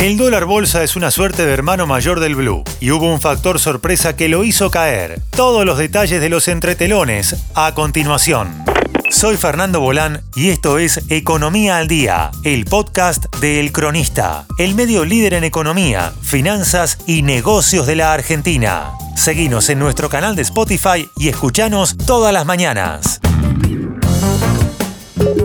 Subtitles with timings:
[0.00, 3.58] El dólar bolsa es una suerte de hermano mayor del blue y hubo un factor
[3.60, 5.20] sorpresa que lo hizo caer.
[5.28, 8.64] Todos los detalles de los entretelones a continuación.
[9.10, 14.74] Soy Fernando Bolán y esto es Economía al Día, el podcast de El Cronista, el
[14.74, 18.92] medio líder en economía, finanzas y negocios de la Argentina.
[19.16, 23.19] Seguinos en nuestro canal de Spotify y escuchanos todas las mañanas.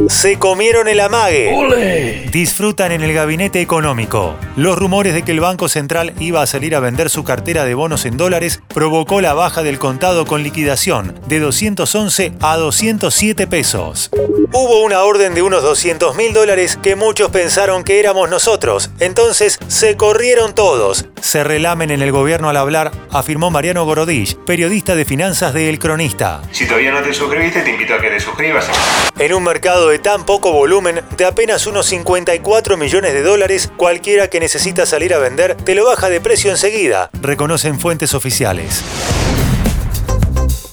[0.10, 2.28] Se comieron el amague.
[2.32, 4.36] Disfrutan en el gabinete económico.
[4.56, 7.74] Los rumores de que el Banco Central iba a salir a vender su cartera de
[7.74, 14.10] bonos en dólares provocó la baja del contado con liquidación de 211 a 207 pesos.
[14.52, 18.92] Hubo una orden de unos 200 mil dólares que muchos pensaron que éramos nosotros.
[19.00, 21.06] Entonces se corrieron todos.
[21.20, 25.80] Se relamen en el gobierno al hablar, afirmó Mariano Gorodich, periodista de finanzas de El
[25.80, 26.42] Cronista.
[26.52, 28.70] Si todavía no te suscribiste, te invito a que te suscribas.
[29.18, 34.30] En un mercado de tan poco volumen, de apenas unos 54 millones de dólares, cualquiera
[34.30, 38.84] que necesita salir a vender te lo baja de precio enseguida, reconocen fuentes oficiales.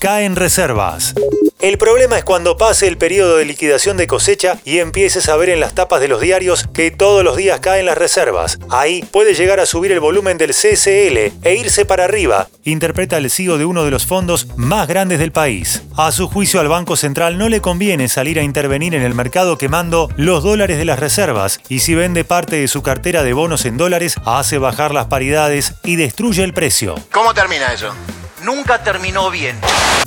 [0.03, 1.14] Caen reservas.
[1.61, 5.48] El problema es cuando pase el periodo de liquidación de cosecha y empieces a ver
[5.48, 8.58] en las tapas de los diarios que todos los días caen las reservas.
[8.69, 13.30] Ahí puede llegar a subir el volumen del CCL e irse para arriba, interpreta el
[13.30, 15.84] CEO de uno de los fondos más grandes del país.
[15.97, 19.56] A su juicio al Banco Central no le conviene salir a intervenir en el mercado
[19.56, 23.67] quemando los dólares de las reservas y si vende parte de su cartera de bonos
[23.67, 26.97] en dólares hace bajar las paridades y destruye el precio.
[27.12, 27.95] ¿Cómo termina eso?
[28.44, 29.58] Nunca terminó bien.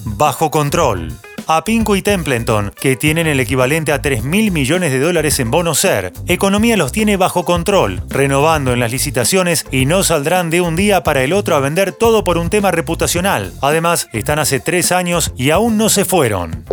[0.03, 1.13] Bajo control
[1.47, 5.51] a Pinco y Templeton, que tienen el equivalente a 3 mil millones de dólares en
[5.51, 6.11] bonos SER.
[6.27, 11.03] Economía los tiene bajo control, renovando en las licitaciones y no saldrán de un día
[11.03, 13.53] para el otro a vender todo por un tema reputacional.
[13.61, 16.65] Además, están hace tres años y aún no se fueron.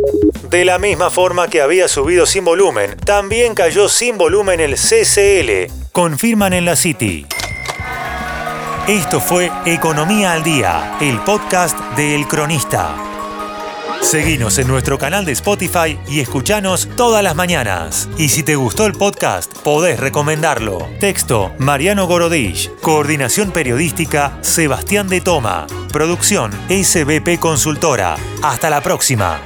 [0.49, 5.73] De la misma forma que había subido sin volumen, también cayó sin volumen el CCL,
[5.93, 7.27] confirman en la City.
[8.89, 12.97] Esto fue Economía al Día, el podcast de El Cronista.
[14.01, 18.09] Seguinos en nuestro canal de Spotify y escuchanos todas las mañanas.
[18.19, 20.89] Y si te gustó el podcast, podés recomendarlo.
[20.99, 22.73] Texto Mariano Gorodich.
[22.81, 25.69] Coordinación periodística Sebastián de Toma.
[25.93, 28.17] Producción SBP Consultora.
[28.43, 29.41] Hasta la próxima.